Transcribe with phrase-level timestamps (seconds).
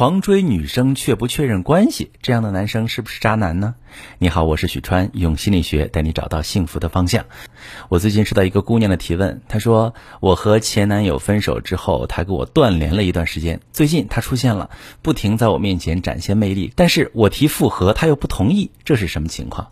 [0.00, 3.74] 狂追女生却不确认关系，这样的男生是不是渣男呢？
[4.16, 7.26] 你好，我是许川，用心理学带你找到幸福的方向。
[7.90, 14.70] 我最近收到一个姑娘的提问，她说我和前男友分手之后，他跟我断联了一段时间，最近他出现了，
[15.02, 19.68] 不停在我面前展现魅力，但是我提复合，他又不同意，这是什么情况？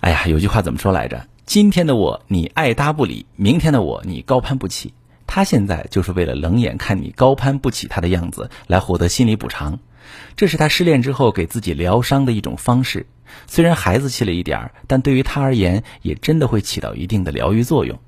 [0.00, 1.26] 哎呀，有句话怎么说来着？
[1.44, 4.94] 今天的我你爱搭不理，明天的我你高攀不起。
[5.36, 9.80] 他现在就是为了冷眼看你高攀不起他的样子，来获得心理补偿，
[10.34, 13.06] 这是他失恋之后给自己疗伤的一种方式。
[13.46, 17.98] 虽然孩子气了一点儿，但对于他而言，也真的会起到一定的疗愈作用。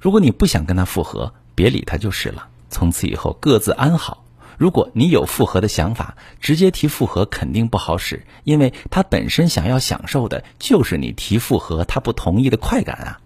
[0.00, 4.26] 如果你不想跟他复合，别理他就是了，从此以后各自安好。
[4.58, 13.19] 如果你有复合的想法，直接提复合肯定不好使，因为他本身想要享受的就是你提复合他不同意的快感啊。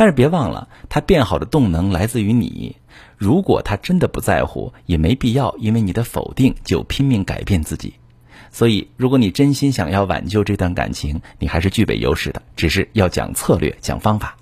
[0.00, 2.74] 但是别忘了，他变好的动能来自于你。
[3.18, 7.92] 如果他真的不在乎，也没必要因为你的否定就拼命改变自己。
[8.50, 14.38] 所以，如果你真心想要挽救这段感情，你还是具备优势的，只是要讲策略、讲方法。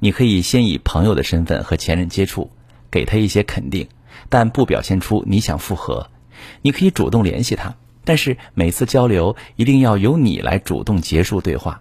[0.00, 2.50] 你可以先以朋友的身份和前任接触，
[2.90, 3.88] 给他一些肯定，
[4.28, 6.10] 但不表现出你想复合。
[6.60, 11.80] 你可以主动联系他，但是每次交流一定要由你来主动结束对话。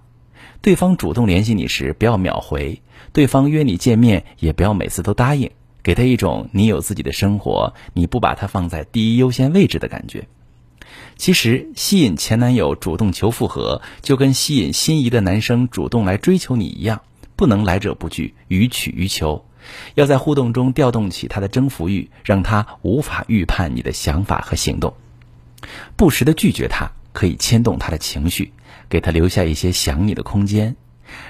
[0.62, 2.82] 对方主动联系你时，不要秒回；
[3.14, 5.52] 对方约你见面，也不要每次都答应。
[5.82, 10.28] 给他一种你有自己的生活，你不把他放在第一优先位置的感觉。
[11.16, 17.02] 其实，吸引前男友主动求复合，就跟吸引心仪的男生主动来追求你一样，
[17.38, 19.46] 不能来者不拒，予取予求。
[19.96, 24.94] 要在互动中调动起他的征服欲，让他无法预判你的想法和行动。
[25.96, 28.54] 不时的拒绝他，可以牵动他的情绪。
[28.90, 30.76] 给他留下一些想你的空间，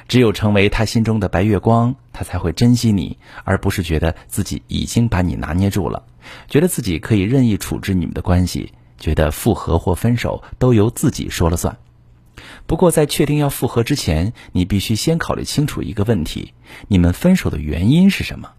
[0.07, 6.03] 只有成为他心中的白月光，他才会珍惜你，而不是觉得自己已经把你拿捏住了，
[6.47, 11.77] 觉得自己可以任意处置你们的关系，觉得复合或分手都由自己说了算。
[12.65, 16.53] 不过，在确定要复合之前，你必须先考虑清楚一个问题：
[16.87, 18.53] 你们分手的原因是什么？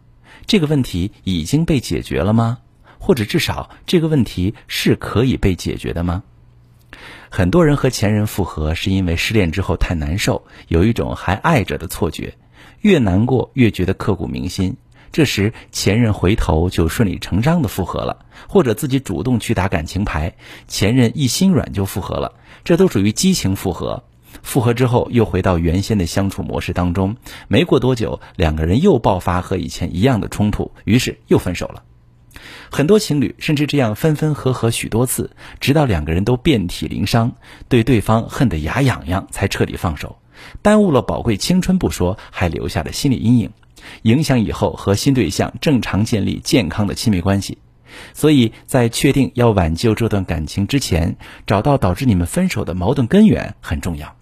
[0.47, 2.59] 这个问题已经被解决了吗？
[2.99, 6.22] 或者至少这个问题是可以被解决的吗？
[7.28, 12.34] 很多人和前任复合，是因为失恋之后太难受，有一种还爱着的错觉，
[12.81, 14.77] 越难过越觉得刻骨铭心。
[15.12, 20.33] 这时前任回头就顺理成章的复合了，或者自己主动去打感情牌，
[20.69, 24.05] 前任一心软就复合了，这都属于激情复合。
[24.43, 27.16] 复合之后又回到原先的相处模式当中，
[27.49, 31.83] 没过多久，两个人又爆发和以前一样的冲突，于是又分手了。
[32.71, 35.31] 很多情侣甚至这样分分合合许多次，
[35.61, 37.33] 直到两个人都遍体鳞伤，
[37.69, 40.16] 对对方恨得牙痒痒，才彻底放手。
[40.62, 43.50] 耽误了宝贵青春不说，还留下了心理阴影，
[44.03, 47.59] 影响以后和新对象正常建立健康的亲密关系。
[48.15, 51.16] 所以在确定要挽救这段感情之前，
[51.47, 54.15] 找到导致你们分手的矛盾根源很重要。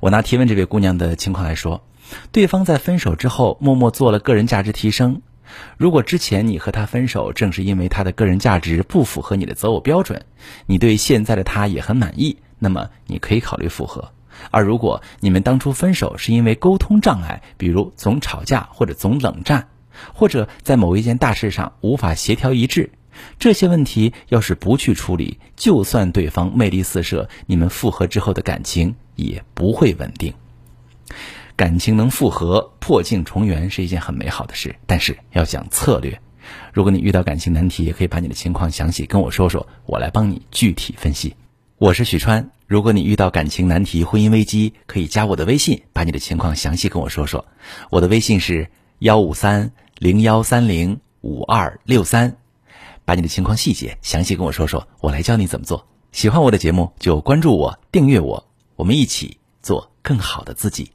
[0.00, 1.84] 我拿提问这位姑娘的情况来说，
[2.30, 5.22] 对方在分手之后默默做了个人价值提升。
[5.76, 10.24] 如果之前你和他分手，正是因为他的个人价值不符合你的择偶标准，
[10.66, 14.10] 你对现在的他也很满意，那么你可以考虑复合。
[14.50, 19.68] 而如果你们当初分手是因为沟通障碍，比如总吵架或者总冷战，
[20.14, 22.90] 或者在某一件大事上无法协调一致，
[23.38, 30.32] 这些问题要是不去处理，就算对方魅力四射，你们复合之后的感情也不会稳定。
[31.56, 36.20] 感情能复合、破镜重圆是一件很美好的事，但是要讲策略。
[36.72, 41.34] 如果你遇到感情难题，也可以把你的情况详细跟我说说，我来帮你具体分析。
[41.78, 47.44] 我是许川，如果你遇到感情难题、婚姻危机，可以加我的微信，把你的情况详细跟我说说。
[47.90, 48.68] 我的微信是
[49.00, 52.36] 幺五三零幺三零五二六三，
[53.04, 55.86] 把你的情况细节详细跟我说说，我来教你怎么做。
[56.12, 58.46] 喜欢我的节目就关注我、订阅我，
[58.76, 60.92] 我们一起做更好的自己。